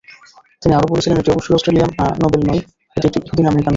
[0.61, 1.91] তিনি আরও বলেছিলেন, এটি অবশ্যই "অস্ট্রিয়ান
[2.23, 2.59] নোবেল নই,
[2.97, 3.69] এটি একটি ইহুদি-আমেরিকান নোবেল"।